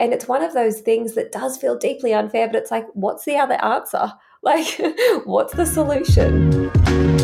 [0.00, 3.24] And it's one of those things that does feel deeply unfair, but it's like, what's
[3.24, 4.12] the other answer?
[4.40, 4.80] Like,
[5.24, 7.17] what's the solution?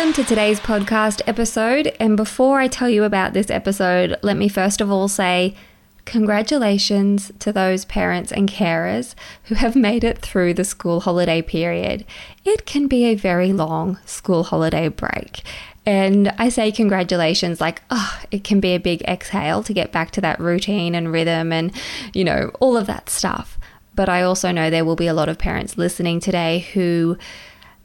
[0.00, 1.94] Welcome to today's podcast episode.
[2.00, 5.54] And before I tell you about this episode, let me first of all say
[6.06, 12.06] congratulations to those parents and carers who have made it through the school holiday period.
[12.46, 15.42] It can be a very long school holiday break.
[15.84, 20.12] And I say congratulations like, oh, it can be a big exhale to get back
[20.12, 21.72] to that routine and rhythm and,
[22.14, 23.58] you know, all of that stuff.
[23.94, 27.18] But I also know there will be a lot of parents listening today who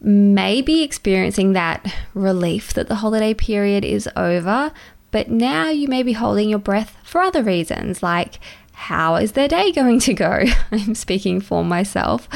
[0.02, 4.72] may be experiencing that relief that the holiday period is over,
[5.12, 8.40] but now you may be holding your breath for other reasons, like
[8.76, 10.44] how is their day going to go?
[10.72, 12.28] I'm speaking for myself.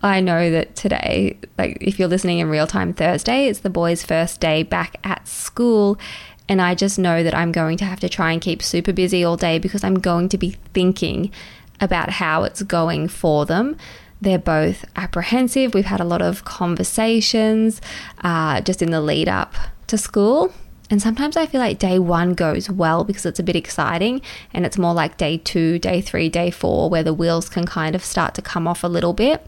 [0.00, 4.04] I know that today, like if you're listening in real time Thursday, it's the boys'
[4.04, 5.98] first day back at school.
[6.48, 9.22] And I just know that I'm going to have to try and keep super busy
[9.24, 11.30] all day because I'm going to be thinking
[11.80, 13.76] about how it's going for them.
[14.20, 15.74] They're both apprehensive.
[15.74, 17.80] We've had a lot of conversations
[18.22, 19.54] uh, just in the lead up
[19.86, 20.52] to school.
[20.90, 24.22] And sometimes I feel like day one goes well because it's a bit exciting,
[24.54, 27.94] and it's more like day two, day three, day four, where the wheels can kind
[27.94, 29.46] of start to come off a little bit.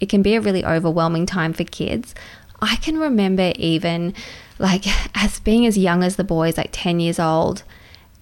[0.00, 2.14] It can be a really overwhelming time for kids.
[2.60, 4.14] I can remember even
[4.58, 7.62] like as being as young as the boys, like 10 years old,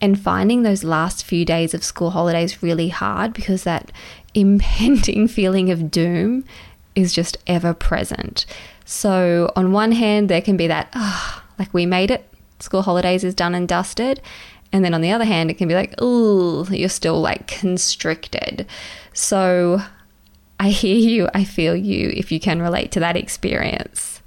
[0.00, 3.91] and finding those last few days of school holidays really hard because that
[4.34, 6.44] impending feeling of doom
[6.94, 8.46] is just ever present.
[8.84, 12.26] So, on one hand, there can be that, oh, like we made it,
[12.58, 14.20] school holidays is done and dusted.
[14.72, 18.66] And then on the other hand, it can be like, oh, you're still like constricted.
[19.12, 19.80] So,
[20.58, 24.22] I hear you, I feel you if you can relate to that experience.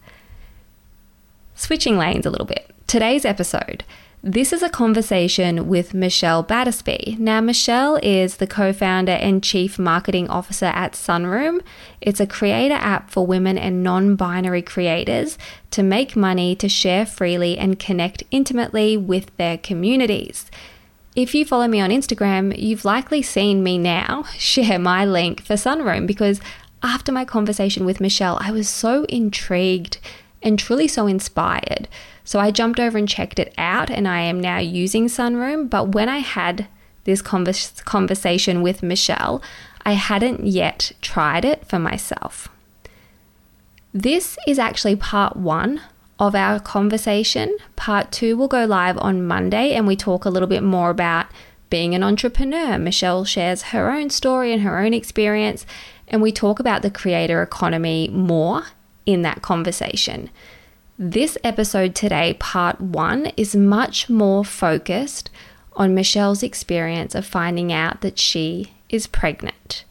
[1.56, 2.74] Switching lanes a little bit.
[2.88, 3.84] Today's episode
[4.26, 7.18] this is a conversation with Michelle Battersby.
[7.20, 11.60] Now, Michelle is the co founder and chief marketing officer at Sunroom.
[12.00, 15.38] It's a creator app for women and non binary creators
[15.72, 20.50] to make money, to share freely, and connect intimately with their communities.
[21.18, 25.56] If you follow me on Instagram, you've likely seen me now share my link for
[25.56, 26.40] Sunroom because
[26.82, 29.98] after my conversation with Michelle, I was so intrigued
[30.42, 31.90] and truly so inspired.
[32.24, 35.70] So I jumped over and checked it out, and I am now using Sunroom.
[35.70, 36.68] But when I had
[37.04, 39.42] this convers- conversation with Michelle,
[39.86, 42.48] I hadn't yet tried it for myself.
[43.94, 45.82] This is actually part one
[46.18, 47.58] of our conversation.
[47.76, 51.28] Part two will go live on Monday, and we talk a little bit more about
[51.70, 52.78] being an entrepreneur.
[52.78, 55.66] Michelle shares her own story and her own experience,
[56.08, 58.64] and we talk about the creator economy more
[59.06, 60.30] in that conversation.
[61.00, 65.32] This episode today, part one, is much more focused
[65.76, 69.86] on Michelle's experience of finding out that she is pregnant.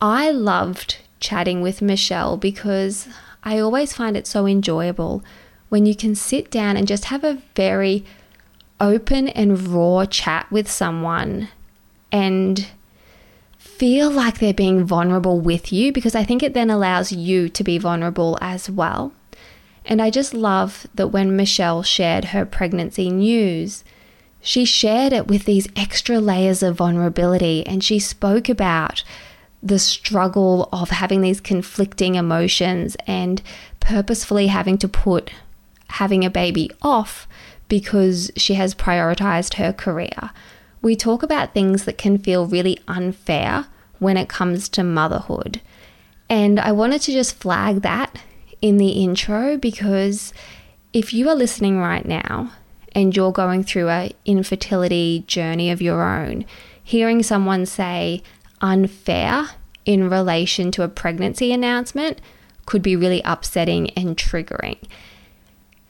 [0.00, 3.06] I loved chatting with Michelle because
[3.44, 5.22] I always find it so enjoyable
[5.68, 8.04] when you can sit down and just have a very
[8.80, 11.48] open and raw chat with someone
[12.10, 12.66] and
[13.58, 17.62] feel like they're being vulnerable with you because I think it then allows you to
[17.62, 19.12] be vulnerable as well.
[19.86, 23.84] And I just love that when Michelle shared her pregnancy news,
[24.40, 29.04] she shared it with these extra layers of vulnerability and she spoke about
[29.62, 33.42] the struggle of having these conflicting emotions and
[33.80, 35.30] purposefully having to put
[35.90, 37.28] having a baby off
[37.68, 40.30] because she has prioritized her career.
[40.82, 43.66] We talk about things that can feel really unfair
[43.98, 45.60] when it comes to motherhood.
[46.28, 48.20] And I wanted to just flag that
[48.60, 50.32] in the intro because
[50.92, 52.52] if you are listening right now
[52.92, 56.44] and you're going through a infertility journey of your own,
[56.82, 58.22] hearing someone say
[58.60, 59.48] unfair
[59.84, 62.20] in relation to a pregnancy announcement
[62.64, 64.78] could be really upsetting and triggering.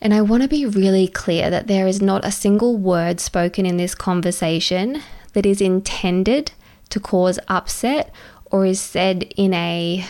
[0.00, 3.64] And I want to be really clear that there is not a single word spoken
[3.64, 5.02] in this conversation
[5.32, 6.52] that is intended
[6.90, 8.12] to cause upset
[8.50, 10.04] or is said in a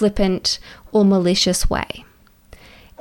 [0.00, 0.58] flippant
[0.92, 2.06] or malicious way.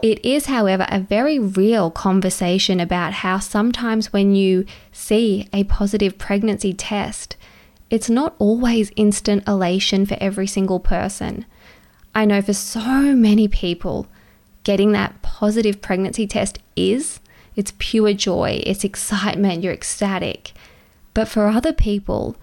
[0.02, 6.18] It is, however, a very real conversation about how sometimes when you see a positive
[6.18, 7.38] pregnancy test,
[7.90, 11.46] it's not always instant elation for every single person.
[12.14, 14.08] I know for so many people,
[14.66, 17.22] getting that positive pregnancy test is.
[17.56, 20.52] It's pure joy, it's excitement, you're ecstatic.
[21.14, 22.36] But for other people,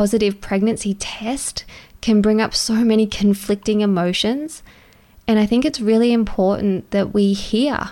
[0.00, 1.66] positive pregnancy test
[2.00, 4.62] can bring up so many conflicting emotions.
[5.28, 7.90] And I think it's really important that we hear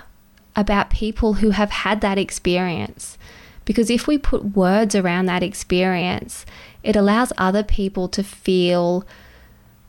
[0.57, 3.19] about people who have had that experience.
[3.67, 6.47] Because if we put words around that experience,
[6.83, 9.07] it allows other people to feel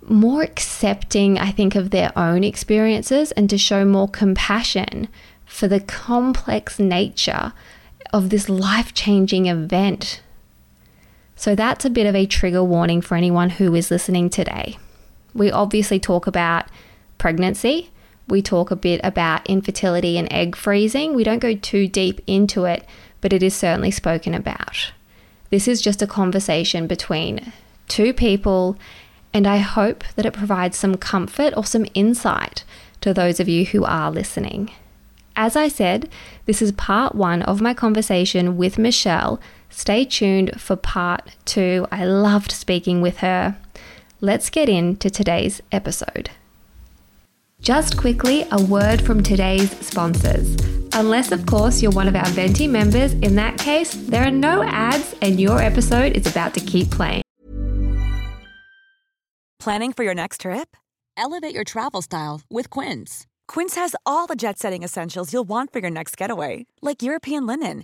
[0.06, 5.08] more accepting, I think, of their own experiences and to show more compassion
[5.46, 7.54] for the complex nature
[8.12, 10.22] of this life changing event.
[11.40, 14.78] So, that's a bit of a trigger warning for anyone who is listening today.
[15.34, 16.66] We obviously talk about
[17.18, 17.92] pregnancy,
[18.28, 21.16] we talk a bit about infertility and egg freezing.
[21.16, 22.86] We don't go too deep into it,
[23.22, 24.92] but it is certainly spoken about.
[25.50, 27.54] This is just a conversation between
[27.88, 28.78] two people
[29.34, 32.66] and I hope that it provides some comfort or some insight
[33.00, 34.72] to those of you who are listening.
[35.38, 36.10] As I said,
[36.46, 39.40] this is part one of my conversation with Michelle.
[39.70, 41.88] Stay tuned for part two.
[41.92, 43.58] I loved speaking with her.
[44.22, 46.32] Let's get into today's episode.
[47.62, 50.56] Just quickly, a word from today's sponsors.
[50.94, 54.64] Unless, of course, you're one of our Venti members, in that case, there are no
[54.64, 57.22] ads and your episode is about to keep playing.
[59.60, 60.76] Planning for your next trip?
[61.18, 63.28] Elevate your travel style with Quince.
[63.48, 67.46] Quince has all the jet setting essentials you'll want for your next getaway, like European
[67.46, 67.84] linen,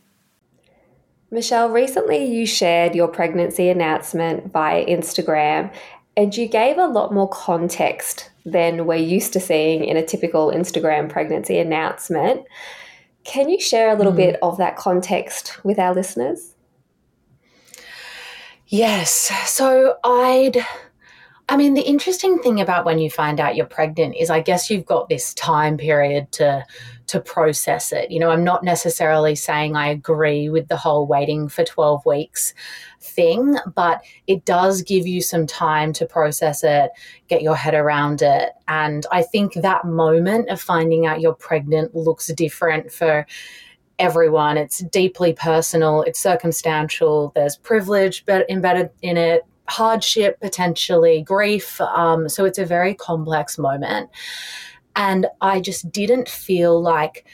[1.33, 5.73] Michelle, recently you shared your pregnancy announcement via Instagram
[6.17, 10.51] and you gave a lot more context than we're used to seeing in a typical
[10.51, 12.43] Instagram pregnancy announcement.
[13.23, 14.17] Can you share a little mm.
[14.17, 16.55] bit of that context with our listeners?
[18.67, 19.31] Yes.
[19.49, 20.57] So I'd
[21.51, 24.69] I mean, the interesting thing about when you find out you're pregnant is I guess
[24.69, 26.65] you've got this time period to
[27.07, 28.09] to process it.
[28.09, 32.53] You know, I'm not necessarily saying I agree with the whole waiting for 12 weeks
[33.01, 36.91] thing, but it does give you some time to process it,
[37.27, 38.51] get your head around it.
[38.69, 43.27] And I think that moment of finding out you're pregnant looks different for
[43.99, 44.55] everyone.
[44.55, 51.79] It's deeply personal, it's circumstantial, there's privilege embedded in it, hardship, potentially grief.
[51.81, 54.09] Um, so it's a very complex moment.
[54.95, 57.25] And I just didn't feel like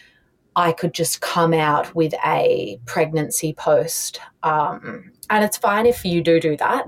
[0.56, 4.20] I could just come out with a pregnancy post.
[4.44, 6.88] Um, and it's fine if you do do that.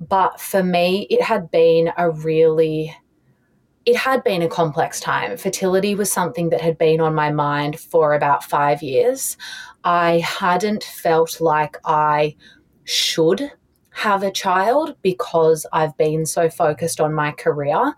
[0.00, 2.94] But for me, it had been a really
[3.86, 5.38] it had been a complex time.
[5.38, 9.38] Fertility was something that had been on my mind for about five years.
[9.82, 12.36] I hadn't felt like I
[12.84, 13.50] should
[13.98, 17.94] have a child because I've been so focused on my career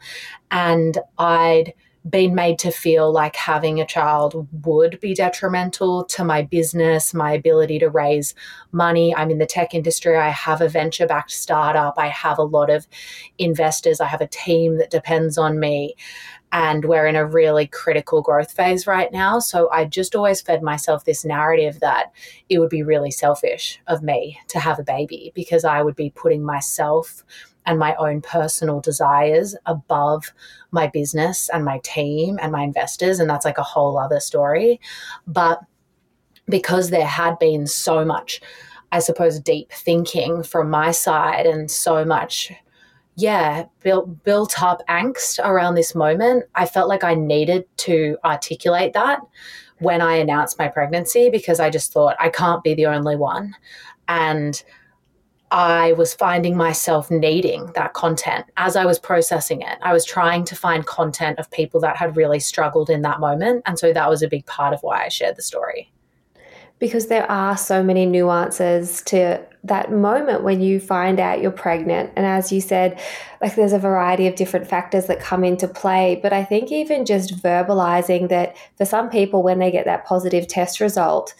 [0.51, 1.75] and I'd
[2.09, 7.33] been made to feel like having a child would be detrimental to my business, my
[7.33, 8.35] ability to raise
[8.73, 9.15] money.
[9.15, 10.17] I'm in the tech industry.
[10.17, 11.95] I have a venture backed startup.
[11.99, 12.87] I have a lot of
[13.39, 14.01] investors.
[14.01, 15.95] I have a team that depends on me.
[16.53, 19.39] And we're in a really critical growth phase right now.
[19.39, 22.13] So I just always fed myself this narrative that
[22.49, 26.11] it would be really selfish of me to have a baby because I would be
[26.11, 27.25] putting myself
[27.71, 30.33] and my own personal desires above
[30.73, 33.21] my business and my team and my investors.
[33.21, 34.81] And that's like a whole other story.
[35.25, 35.61] But
[36.49, 38.41] because there had been so much,
[38.91, 42.51] I suppose, deep thinking from my side and so much
[43.17, 46.45] yeah, built built up angst around this moment.
[46.55, 49.21] I felt like I needed to articulate that
[49.79, 53.55] when I announced my pregnancy because I just thought I can't be the only one.
[54.09, 54.63] And
[55.51, 59.79] I was finding myself needing that content as I was processing it.
[59.83, 63.63] I was trying to find content of people that had really struggled in that moment.
[63.67, 65.93] And so that was a big part of why I shared the story.
[66.79, 72.13] Because there are so many nuances to that moment when you find out you're pregnant.
[72.17, 72.99] And as you said,
[73.43, 76.19] like there's a variety of different factors that come into play.
[76.23, 80.47] But I think even just verbalizing that for some people, when they get that positive
[80.47, 81.35] test result,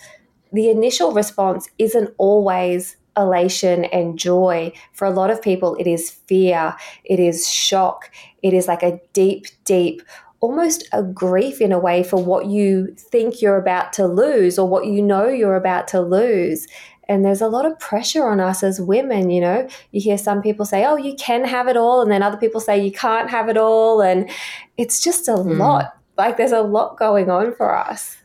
[0.53, 4.73] the initial response isn't always elation and joy.
[4.93, 6.75] For a lot of people, it is fear,
[7.05, 8.11] it is shock,
[8.43, 10.03] it is like a deep, deep
[10.41, 14.67] almost a grief in a way for what you think you're about to lose or
[14.67, 16.67] what you know you're about to lose.
[17.09, 19.69] And there's a lot of pressure on us as women, you know.
[19.91, 22.01] You hear some people say, oh, you can have it all.
[22.01, 24.01] And then other people say you can't have it all.
[24.01, 24.31] And
[24.77, 25.59] it's just a mm.
[25.59, 25.97] lot.
[26.17, 28.17] Like there's a lot going on for us.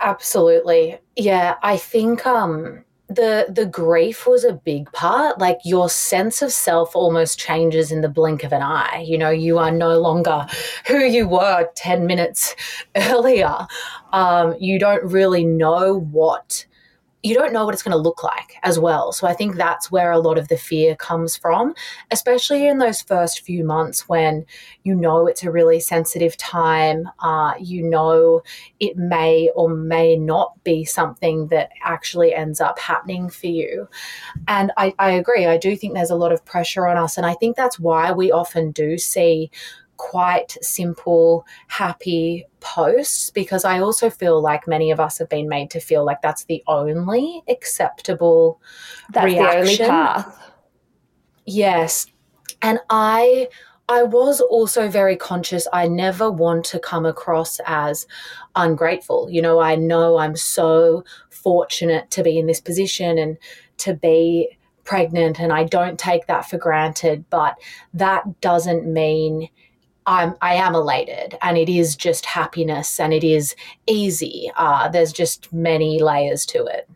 [0.00, 0.98] Absolutely.
[1.16, 1.56] Yeah.
[1.62, 5.38] I think, um, the the grief was a big part.
[5.38, 9.04] Like your sense of self almost changes in the blink of an eye.
[9.06, 10.46] You know you are no longer
[10.86, 12.54] who you were 10 minutes
[12.96, 13.66] earlier.
[14.12, 16.64] Um, you don't really know what
[17.22, 19.12] you don't know what it's going to look like as well.
[19.12, 21.74] So I think that's where a lot of the fear comes from,
[22.10, 24.46] especially in those first few months when
[24.84, 27.08] you know it's a really sensitive time.
[27.20, 28.42] Uh, you know
[28.78, 33.88] it may or may not be something that actually ends up happening for you.
[34.48, 35.46] And I, I agree.
[35.46, 37.16] I do think there's a lot of pressure on us.
[37.16, 39.50] And I think that's why we often do see
[40.00, 45.68] quite simple, happy posts because I also feel like many of us have been made
[45.72, 48.62] to feel like that's the only acceptable
[49.12, 49.50] that's reaction.
[49.52, 50.52] the only path.
[51.44, 52.06] Yes.
[52.62, 53.48] And I
[53.90, 58.06] I was also very conscious I never want to come across as
[58.56, 59.28] ungrateful.
[59.30, 63.36] You know, I know I'm so fortunate to be in this position and
[63.78, 67.56] to be pregnant and I don't take that for granted, but
[67.92, 69.50] that doesn't mean
[70.10, 73.54] I'm I am elated, and it is just happiness, and it is
[73.86, 74.50] easy.
[74.56, 76.90] Uh, there's just many layers to it.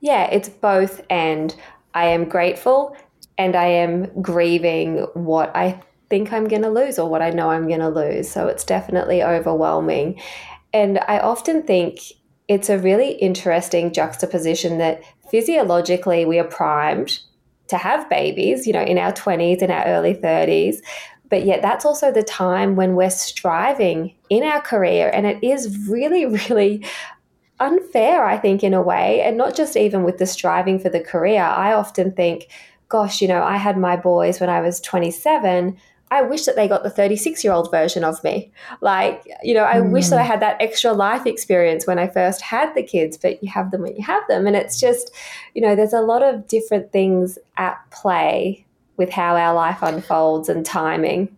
[0.00, 1.56] Yeah, it's both, and
[1.94, 2.94] I am grateful,
[3.38, 7.48] and I am grieving what I think I'm going to lose or what I know
[7.50, 8.30] I'm going to lose.
[8.30, 10.20] So it's definitely overwhelming,
[10.74, 12.00] and I often think
[12.48, 17.18] it's a really interesting juxtaposition that physiologically we are primed
[17.68, 20.76] to have babies, you know, in our 20s and our early 30s
[21.28, 25.88] but yet that's also the time when we're striving in our career and it is
[25.88, 26.84] really really
[27.58, 31.00] unfair i think in a way and not just even with the striving for the
[31.00, 32.48] career i often think
[32.88, 35.76] gosh you know i had my boys when i was 27
[36.10, 38.52] I wish that they got the 36 year old version of me.
[38.80, 39.90] Like, you know, I mm.
[39.90, 40.26] wish that I mm.
[40.26, 43.82] had that extra life experience when I first had the kids, but you have them
[43.82, 44.46] when you have them.
[44.46, 45.10] And it's just,
[45.54, 48.65] you know, there's a lot of different things at play
[48.96, 51.36] with how our life unfolds and timing.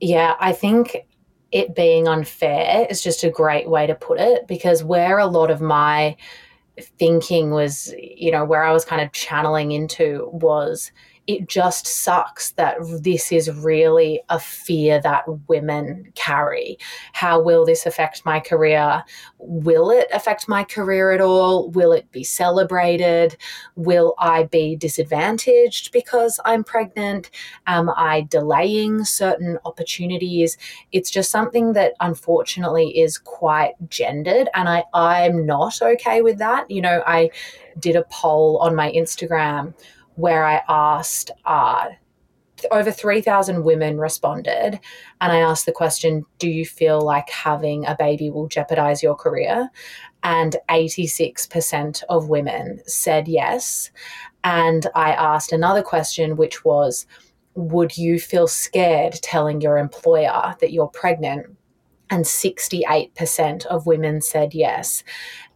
[0.00, 1.06] Yeah, I think
[1.52, 5.50] it being unfair is just a great way to put it because where a lot
[5.50, 6.16] of my
[6.98, 10.90] thinking was, you know, where I was kind of channeling into was
[11.26, 16.78] it just sucks that this is really a fear that women carry.
[17.12, 19.02] How will this affect my career?
[19.38, 21.70] Will it affect my career at all?
[21.70, 23.36] Will it be celebrated?
[23.76, 27.30] Will I be disadvantaged because I'm pregnant?
[27.66, 30.58] Am I delaying certain opportunities?
[30.92, 36.70] It's just something that unfortunately is quite gendered, and I, I'm not okay with that.
[36.70, 37.30] You know, I
[37.78, 39.74] did a poll on my Instagram
[40.16, 41.88] where I asked, uh,
[42.70, 44.80] over 3,000 women responded.
[45.20, 49.14] And I asked the question Do you feel like having a baby will jeopardize your
[49.14, 49.68] career?
[50.22, 53.90] And 86% of women said yes.
[54.42, 57.06] And I asked another question, which was
[57.54, 61.46] Would you feel scared telling your employer that you're pregnant?
[62.10, 65.02] And 68% of women said yes.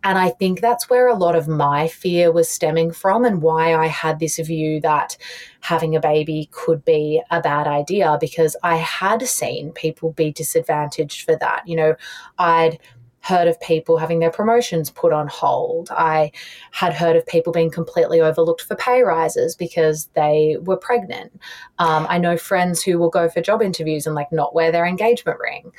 [0.05, 3.75] And I think that's where a lot of my fear was stemming from, and why
[3.75, 5.17] I had this view that
[5.61, 11.25] having a baby could be a bad idea because I had seen people be disadvantaged
[11.25, 11.67] for that.
[11.67, 11.97] You know,
[12.39, 12.79] I'd
[13.21, 15.91] heard of people having their promotions put on hold.
[15.91, 16.33] I
[16.71, 21.33] had heard of people being completely overlooked for pay rises because they were pregnant.
[21.79, 24.87] Um, I know friends who will go for job interviews and like not wear their
[24.87, 25.73] engagement ring.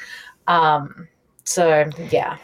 [0.47, 1.07] Um,
[1.43, 2.37] so, yeah.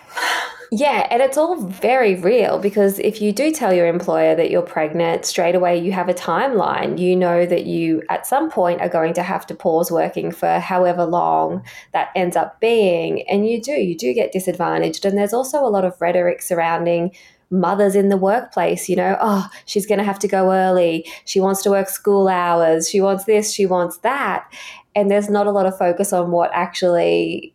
[0.72, 4.62] Yeah, and it's all very real because if you do tell your employer that you're
[4.62, 6.98] pregnant, straight away you have a timeline.
[7.00, 10.60] You know that you at some point are going to have to pause working for
[10.60, 13.22] however long that ends up being.
[13.30, 15.06] And you do, you do get disadvantaged.
[15.06, 17.12] And there's also a lot of rhetoric surrounding
[17.52, 21.08] mothers in the workplace, you know, oh, she's going to have to go early.
[21.26, 22.90] She wants to work school hours.
[22.90, 24.52] She wants this, she wants that.
[24.96, 27.55] And there's not a lot of focus on what actually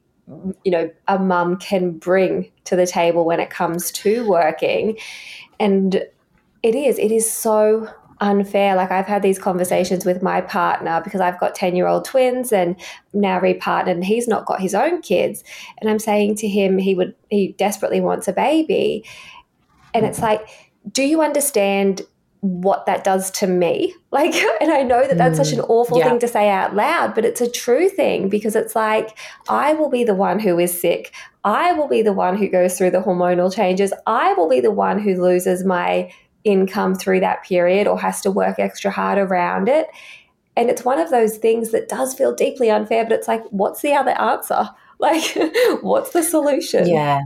[0.65, 4.99] you know a mum can bring to the table when it comes to working.
[5.59, 5.95] And
[6.63, 7.89] it is it is so
[8.21, 8.77] unfair.
[8.77, 12.53] Like i've had these conversations with my partner because i've got 10 year old twins
[12.53, 12.77] and
[13.15, 15.43] now repartnered and he's not got his own kids.
[15.81, 19.05] And i'm saying to him he would he desperately wants a baby.
[19.95, 20.47] And it's like
[20.93, 22.03] do you understand
[22.41, 23.95] what that does to me.
[24.13, 26.09] Like, and I know that that's mm, such an mm, awful yeah.
[26.09, 29.17] thing to say out loud, but it's a true thing because it's like,
[29.49, 31.15] I will be the one who is sick.
[31.45, 33.93] I will be the one who goes through the hormonal changes.
[34.09, 36.11] I will be the one who loses my
[36.43, 39.87] income through that period or has to work extra hard around it.
[40.57, 43.83] And it's one of those things that does feel deeply unfair, but it's like, what's
[43.83, 44.69] the other answer?
[45.01, 45.35] Like,
[45.81, 46.87] what's the solution?
[46.87, 47.21] Yeah.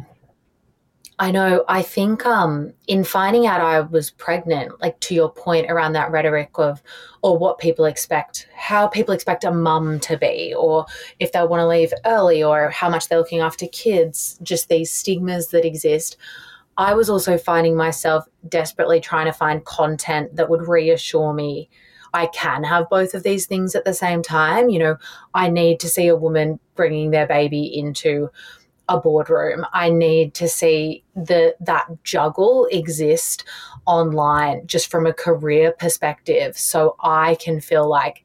[1.19, 1.65] I know.
[1.69, 6.11] I think um, in finding out I was pregnant, like to your point around that
[6.11, 6.83] rhetoric of,
[7.23, 10.87] or what people expect, how people expect a mum to be, or
[11.21, 14.91] if they want to leave early, or how much they're looking after kids, just these
[14.91, 16.17] stigmas that exist.
[16.77, 21.71] I was also finding myself desperately trying to find content that would reassure me
[22.15, 24.69] I can have both of these things at the same time.
[24.71, 24.97] You know,
[25.35, 28.31] I need to see a woman bringing their baby into
[28.89, 29.67] a boardroom.
[29.73, 33.45] I need to see the that juggle exist
[33.87, 38.25] online just from a career perspective so I can feel like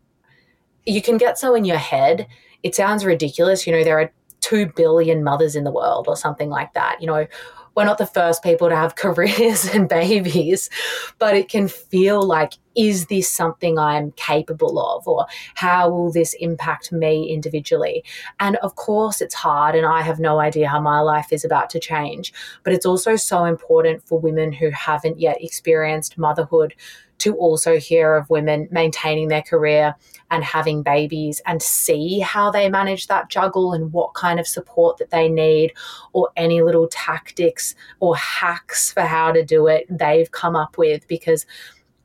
[0.85, 2.27] you can get so in your head.
[2.63, 4.11] It sounds ridiculous, you know, there are
[4.41, 6.97] 2 billion mothers in the world or something like that.
[6.99, 7.27] You know,
[7.75, 10.69] we're not the first people to have careers and babies,
[11.17, 15.07] but it can feel like, is this something I'm capable of?
[15.07, 18.03] Or how will this impact me individually?
[18.39, 21.69] And of course, it's hard, and I have no idea how my life is about
[21.71, 22.31] to change.
[22.63, 26.73] But it's also so important for women who haven't yet experienced motherhood
[27.19, 29.95] to also hear of women maintaining their career
[30.31, 34.97] and having babies and see how they manage that juggle and what kind of support
[34.97, 35.73] that they need
[36.13, 41.07] or any little tactics or hacks for how to do it they've come up with
[41.07, 41.45] because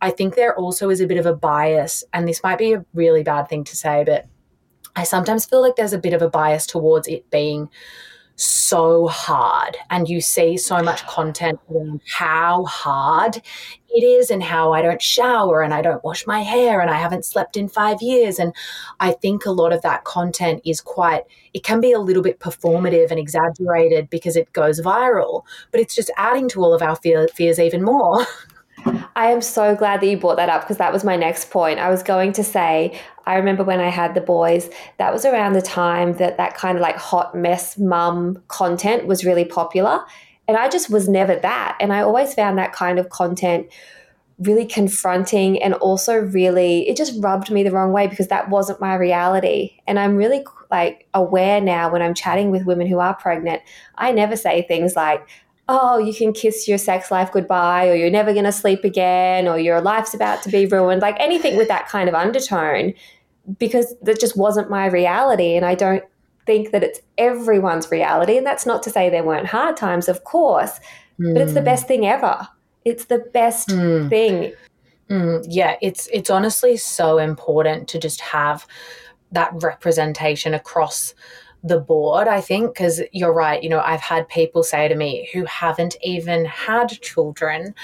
[0.01, 2.85] I think there also is a bit of a bias and this might be a
[2.93, 4.27] really bad thing to say but
[4.97, 7.69] I sometimes feel like there's a bit of a bias towards it being
[8.37, 13.37] so hard and you see so much content around how hard
[13.89, 16.99] it is and how I don't shower and I don't wash my hair and I
[16.99, 18.53] haven't slept in 5 years and
[18.99, 21.23] I think a lot of that content is quite
[21.53, 25.95] it can be a little bit performative and exaggerated because it goes viral but it's
[25.95, 28.27] just adding to all of our fear, fears even more
[29.17, 31.79] I am so glad that you brought that up because that was my next point.
[31.79, 35.55] I was going to say, I remember when I had the boys, that was around
[35.55, 40.05] the time that that kind of like hot mess mum content was really popular.
[40.47, 41.77] And I just was never that.
[41.81, 43.67] And I always found that kind of content
[44.39, 48.81] really confronting and also really, it just rubbed me the wrong way because that wasn't
[48.81, 49.79] my reality.
[49.87, 53.63] And I'm really like aware now when I'm chatting with women who are pregnant,
[53.95, 55.27] I never say things like,
[55.69, 59.49] oh, you can kiss your sex life goodbye, or you're never going to sleep again,
[59.49, 62.93] or your life's about to be ruined, like anything with that kind of undertone,
[63.59, 65.57] because that just wasn't my reality.
[65.57, 66.05] And I don't
[66.47, 68.37] think that it's everyone's reality.
[68.37, 70.79] And that's not to say there weren't hard times, of course,
[71.19, 71.33] mm.
[71.33, 71.67] but it's the hmm.
[71.67, 72.47] best thing ever.
[72.85, 74.09] It's the best mm.
[74.11, 74.53] thing.
[75.11, 75.47] Mm.
[75.49, 78.67] Yeah, it's it's honestly so important to just have
[79.33, 81.15] that representation across
[81.67, 83.63] the board, I think, because you're right.
[83.63, 87.75] You know, I've had people say to me who haven't even had children,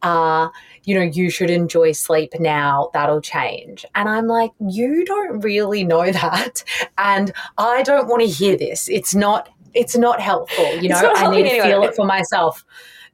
[0.00, 0.48] uh,
[0.84, 3.84] you know, you should enjoy sleep now, that'll change.
[3.94, 6.64] And I'm like, you don't really know that.
[6.96, 8.88] And I don't want to hear this.
[8.88, 10.74] It's not, it's not helpful.
[10.76, 11.68] You know, I need to anyway.
[11.68, 12.64] feel it for myself.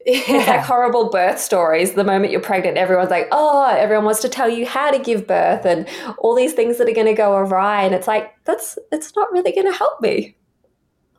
[0.04, 0.20] Yeah.
[0.26, 1.94] It's like horrible birth stories.
[1.94, 5.26] The moment you're pregnant, everyone's like, oh, everyone wants to tell you how to give
[5.26, 5.88] birth and
[6.18, 7.82] all these things that are going to go awry.
[7.82, 10.36] And it's like, that's, it's not really going to help me.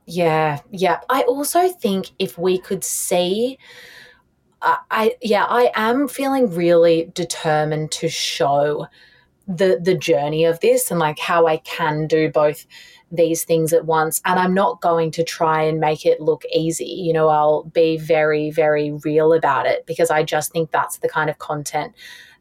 [0.05, 0.59] Yeah.
[0.71, 0.99] Yeah.
[1.09, 3.57] I also think if we could see,
[4.61, 8.87] uh, I, yeah, I am feeling really determined to show
[9.45, 12.65] the the journey of this and like how I can do both
[13.13, 14.21] these things at once.
[14.25, 16.85] And I'm not going to try and make it look easy.
[16.85, 21.07] You know, I'll be very, very real about it because I just think that's the
[21.07, 21.93] kind of content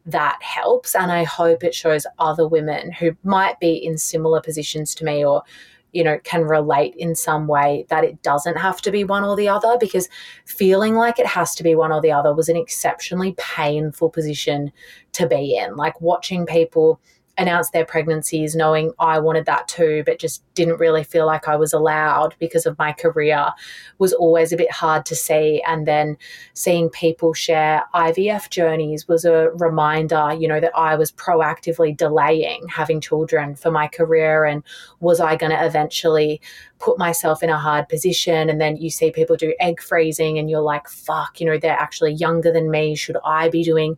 [0.06, 0.96] that helps.
[0.96, 5.24] And I hope it shows other women who might be in similar positions to me
[5.24, 5.44] or
[5.92, 9.36] you know, can relate in some way that it doesn't have to be one or
[9.36, 10.08] the other because
[10.46, 14.72] feeling like it has to be one or the other was an exceptionally painful position
[15.12, 15.76] to be in.
[15.76, 16.98] Like watching people
[17.38, 21.56] announced their pregnancies knowing I wanted that too, but just didn't really feel like I
[21.56, 23.48] was allowed because of my career
[23.98, 25.62] was always a bit hard to see.
[25.66, 26.18] And then
[26.52, 32.66] seeing people share IVF journeys was a reminder, you know, that I was proactively delaying
[32.68, 34.62] having children for my career and
[35.00, 36.40] was I going to eventually
[36.82, 38.50] put myself in a hard position.
[38.50, 41.78] And then you see people do egg freezing and you're like, fuck, you know, they're
[41.78, 42.96] actually younger than me.
[42.96, 43.96] Should I be doing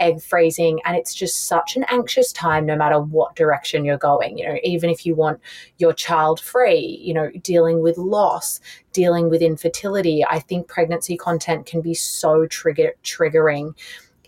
[0.00, 0.80] egg freezing?
[0.84, 4.38] And it's just such an anxious time, no matter what direction you're going.
[4.38, 5.40] You know, even if you want
[5.78, 8.60] your child free, you know, dealing with loss,
[8.92, 13.74] dealing with infertility, I think pregnancy content can be so trigger triggering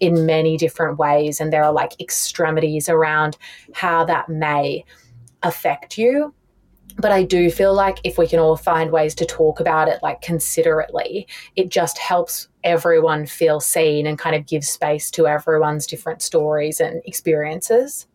[0.00, 3.36] in many different ways, and there are like extremities around
[3.72, 4.84] how that may
[5.42, 6.34] affect you.
[6.98, 10.02] But I do feel like if we can all find ways to talk about it
[10.02, 15.86] like considerately, it just helps everyone feel seen and kind of gives space to everyone's
[15.86, 18.06] different stories and experiences.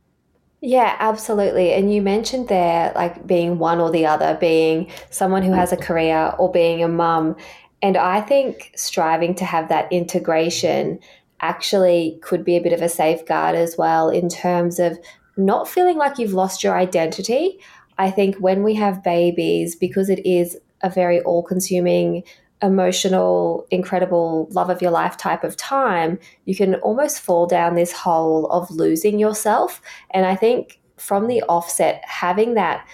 [0.62, 1.74] Yeah, absolutely.
[1.74, 5.78] And you mentioned there, like being one or the other, being someone who has a
[5.78, 7.36] career or being a mum.
[7.82, 11.00] And I think striving to have that integration
[11.40, 15.00] actually could be a bit of a safeguard as well in terms of
[15.36, 17.60] not feeling like you've lost your identity.
[17.98, 22.24] I think when we have babies, because it is a very all consuming,
[22.62, 27.92] emotional, incredible, love of your life type of time, you can almost fall down this
[27.92, 29.82] hole of losing yourself.
[30.12, 32.88] And I think from the offset, having that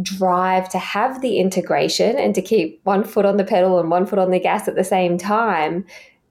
[0.00, 4.06] drive to have the integration and to keep one foot on the pedal and one
[4.06, 5.84] foot on the gas at the same time,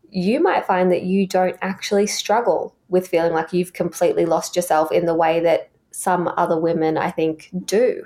[0.10, 4.92] you might find that you don't actually struggle with feeling like you've completely lost yourself
[4.92, 8.06] in the way that some other women, I think, do.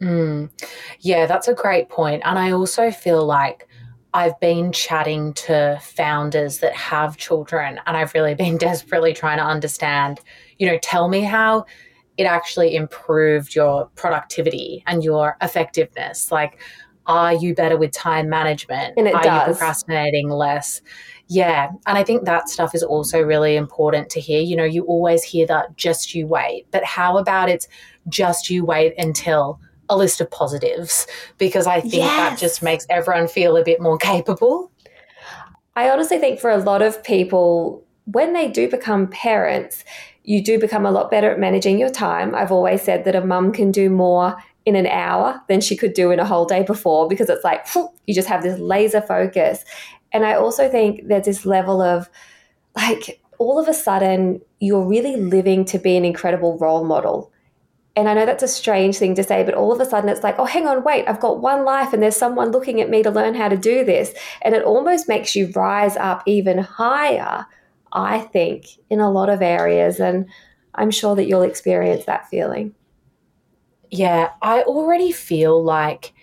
[0.00, 0.50] Mm.
[1.00, 2.22] Yeah, that's a great point.
[2.24, 3.68] And I also feel like
[4.12, 9.44] I've been chatting to founders that have children, and I've really been desperately trying to
[9.44, 10.20] understand,
[10.58, 11.66] you know, tell me how
[12.16, 16.30] it actually improved your productivity and your effectiveness.
[16.30, 16.58] Like,
[17.06, 18.94] are you better with time management?
[18.96, 19.48] And it are does.
[19.48, 20.82] you procrastinating less?
[21.28, 21.70] Yeah.
[21.86, 24.40] And I think that stuff is also really important to hear.
[24.40, 27.68] You know, you always hear that just you wait, but how about it's
[28.08, 32.08] just you wait until a list of positives because I think yes.
[32.08, 34.70] that just makes everyone feel a bit more capable.
[35.76, 39.84] I honestly think for a lot of people, when they do become parents,
[40.24, 42.34] you do become a lot better at managing your time.
[42.34, 45.94] I've always said that a mum can do more in an hour than she could
[45.94, 47.66] do in a whole day before because it's like
[48.06, 49.64] you just have this laser focus.
[50.12, 52.08] And I also think there's this level of
[52.76, 57.32] like all of a sudden you're really living to be an incredible role model
[58.00, 60.22] and I know that's a strange thing to say, but all of a sudden it's
[60.22, 63.02] like, oh, hang on, wait, I've got one life and there's someone looking at me
[63.02, 64.14] to learn how to do this.
[64.40, 67.44] And it almost makes you rise up even higher,
[67.92, 70.00] I think, in a lot of areas.
[70.00, 70.30] And
[70.74, 72.74] I'm sure that you'll experience that feeling.
[73.90, 76.14] Yeah, I already feel like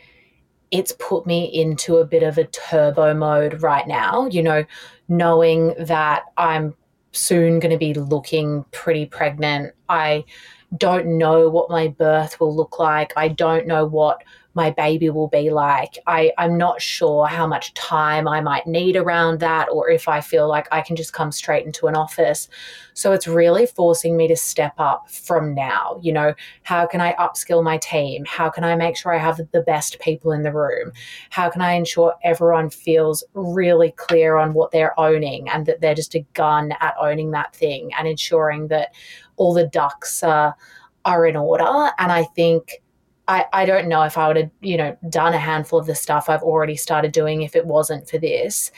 [0.71, 4.65] it's put me into a bit of a turbo mode right now, you know,
[5.07, 6.75] knowing that I'm
[7.11, 9.73] soon going to be looking pretty pregnant.
[9.89, 10.25] I
[10.77, 13.13] don't know what my birth will look like.
[13.15, 14.23] I don't know what
[14.57, 15.99] my baby will be like.
[16.07, 20.19] I, I'm not sure how much time I might need around that or if I
[20.19, 22.49] feel like I can just come straight into an office.
[22.95, 25.99] So it's really forcing me to step up from now.
[26.01, 28.25] You know, how can I upskill my team?
[28.25, 30.91] How can I make sure I have the best people in the room?
[31.29, 35.93] How can I ensure everyone feels really clear on what they're owning and that they're
[35.93, 38.89] just a gun at owning that thing and ensuring that
[39.37, 40.51] all the ducks uh,
[41.05, 41.91] are in order.
[41.97, 42.81] And I think
[43.27, 45.95] I, I don't know if I would have, you know, done a handful of the
[45.95, 48.71] stuff I've already started doing if it wasn't for this.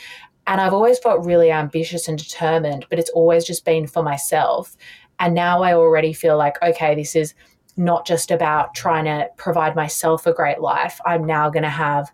[0.47, 4.75] And I've always felt really ambitious and determined, but it's always just been for myself.
[5.19, 7.35] And now I already feel like, okay, this is
[7.77, 10.99] not just about trying to provide myself a great life.
[11.05, 12.11] I'm now going to have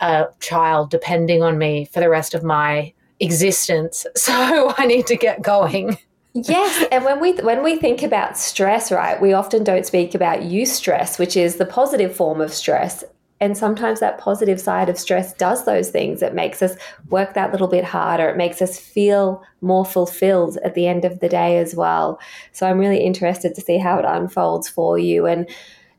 [0.00, 4.06] a child depending on me for the rest of my existence.
[4.16, 5.98] So I need to get going.
[6.34, 10.40] Yes, and when we when we think about stress, right, we often don't speak about
[10.40, 13.04] eustress, which is the positive form of stress.
[13.40, 16.22] And sometimes that positive side of stress does those things.
[16.22, 16.76] It makes us
[17.10, 18.28] work that little bit harder.
[18.28, 22.20] It makes us feel more fulfilled at the end of the day as well.
[22.52, 25.26] So I'm really interested to see how it unfolds for you.
[25.26, 25.50] And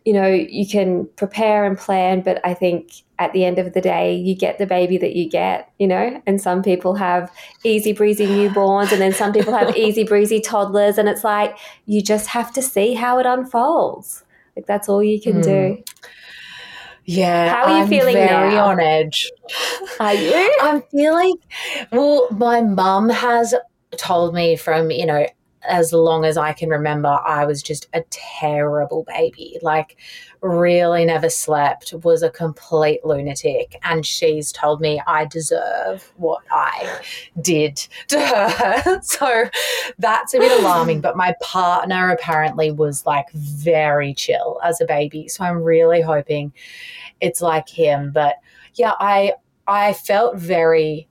[0.06, 3.80] you know, you can prepare and plan, but I think at the end of the
[3.80, 7.32] day, you get the baby that you get, you know, and some people have
[7.64, 10.98] easy breezy newborns and then some people have easy breezy toddlers.
[10.98, 14.24] And it's like, you just have to see how it unfolds.
[14.58, 15.44] Like, that's all you can mm.
[15.44, 15.84] do.
[17.06, 17.54] Yeah.
[17.54, 18.68] How are you I'm feeling very now?
[18.68, 19.32] on edge.
[20.00, 20.58] Are you?
[20.62, 21.36] I'm feeling,
[21.92, 23.56] well, my mum has
[23.98, 25.28] told me from, you know,
[25.68, 29.58] as long as I can remember, I was just a terrible baby.
[29.62, 29.98] Like,
[30.44, 33.80] really never slept, was a complete lunatic.
[33.84, 37.02] And she's told me I deserve what I
[37.42, 37.78] did
[38.10, 39.02] to her.
[39.04, 39.46] so
[39.98, 41.02] that's a bit alarming.
[41.02, 45.28] But my partner apparently was like very chill as a baby.
[45.28, 46.54] So I'm really hoping
[47.22, 48.12] it's like him.
[48.12, 48.36] But
[48.76, 49.34] yeah, I
[49.68, 51.08] I felt very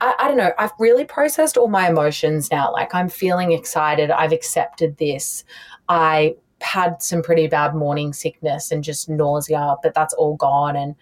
[0.00, 2.72] I, I, don't know, I've really processed all my emotions now.
[2.72, 4.10] Like I'm feeling excited.
[4.10, 5.44] I've accepted this.
[5.88, 10.76] I had some pretty bad morning sickness and just nausea, but that's all gone.
[10.76, 10.94] And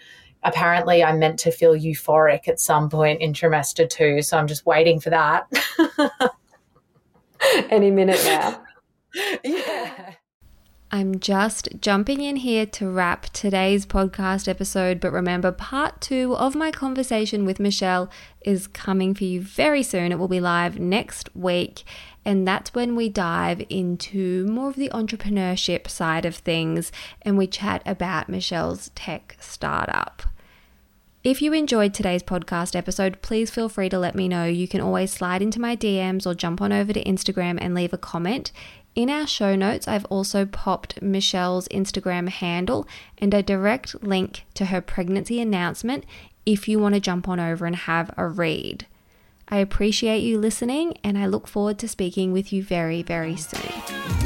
[0.43, 4.23] apparently I'm meant to feel euphoric at some point in trimester two.
[4.23, 5.47] So I'm just waiting for that.
[7.71, 8.63] Any minute now.
[10.95, 16.55] I'm just jumping in here to wrap today's podcast episode, but remember, part two of
[16.55, 18.09] my conversation with Michelle
[18.43, 20.13] is coming for you very soon.
[20.13, 21.83] It will be live next week,
[22.25, 27.49] and that's when we dive into more of the entrepreneurship side of things and we
[27.49, 30.23] chat about Michelle's tech startup.
[31.25, 34.45] If you enjoyed today's podcast episode, please feel free to let me know.
[34.45, 37.95] You can always slide into my DMs or jump on over to Instagram and leave
[37.95, 38.53] a comment.
[38.95, 42.87] In our show notes, I've also popped Michelle's Instagram handle
[43.19, 46.05] and a direct link to her pregnancy announcement
[46.47, 48.87] if you want to jump on over and have a read.
[49.49, 54.24] I appreciate you listening and I look forward to speaking with you very, very soon.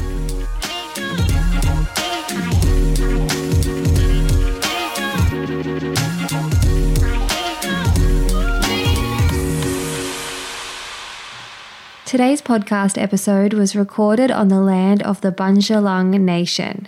[12.09, 16.87] Today's podcast episode was recorded on the land of the Bundjalung Nation.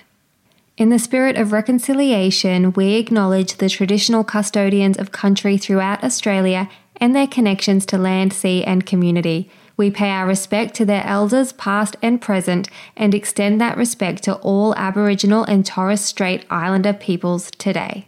[0.78, 7.16] In the spirit of reconciliation, we acknowledge the traditional custodians of country throughout Australia and
[7.16, 9.48] their connections to land, sea, and community.
[9.78, 14.38] We pay our respect to their elders, past and present, and extend that respect to
[14.38, 18.08] all Aboriginal and Torres Strait Islander peoples today.